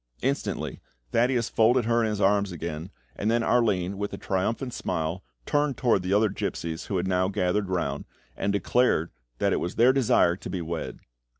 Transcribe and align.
Instantly 0.23 0.81
Thaddeus 1.11 1.47
folded 1.47 1.85
her 1.85 2.03
in 2.03 2.09
his 2.09 2.19
arms 2.19 2.51
again, 2.51 2.89
and 3.15 3.29
then 3.29 3.43
Arline, 3.43 3.99
with 3.99 4.11
a 4.13 4.17
triumphant 4.17 4.73
smile, 4.73 5.23
turned 5.45 5.77
towards 5.77 6.03
the 6.03 6.11
other 6.11 6.29
gipsies 6.29 6.87
who 6.87 6.97
had 6.97 7.05
now 7.07 7.27
gathered 7.27 7.69
round, 7.69 8.05
and 8.35 8.51
declared 8.51 9.11
that 9.37 9.53
it 9.53 9.59
was 9.59 9.75
their 9.75 9.93
desire 9.93 10.35
to 10.35 10.49
be 10.49 10.59
wed. 10.59 11.01